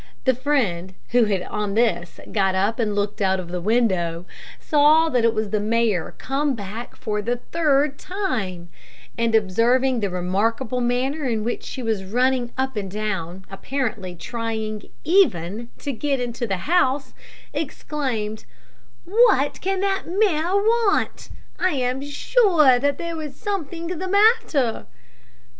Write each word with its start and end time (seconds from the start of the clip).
The 0.23 0.33
friend, 0.33 0.95
who 1.09 1.25
had 1.25 1.43
on 1.43 1.75
this 1.75 2.19
got 2.31 2.55
up 2.55 2.77
to 2.77 2.85
look 2.87 3.21
out 3.21 3.39
of 3.39 3.49
the 3.49 3.61
window, 3.61 4.25
saw 4.59 5.09
that 5.09 5.23
it 5.23 5.35
was 5.35 5.51
the 5.51 5.59
mare 5.59 6.15
come 6.17 6.55
back 6.55 6.95
for 6.95 7.21
the 7.21 7.35
third 7.51 7.99
time; 7.99 8.69
and 9.15 9.35
observing 9.35 9.99
the 9.99 10.09
remarkable 10.09 10.81
manner 10.81 11.25
in 11.25 11.43
which 11.43 11.61
she 11.61 11.83
was 11.83 12.03
running 12.03 12.51
up 12.57 12.75
and 12.75 12.89
down, 12.89 13.45
apparently 13.51 14.15
trying 14.15 14.89
even 15.03 15.69
to 15.77 15.91
get 15.91 16.19
into 16.19 16.47
the 16.47 16.57
house, 16.65 17.13
exclaimed, 17.53 18.45
"What 19.05 19.61
can 19.61 19.81
that 19.81 20.05
mare 20.07 20.55
want? 20.55 21.29
I 21.59 21.73
am 21.73 22.01
sure 22.01 22.79
that 22.79 22.97
there 22.97 23.21
is 23.21 23.35
something 23.35 23.85
the 23.85 24.07
matter." 24.07 24.87